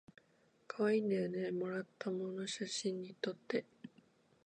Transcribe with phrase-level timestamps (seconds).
[0.65, 3.65] かわいいんだよねもらったもの写真にとって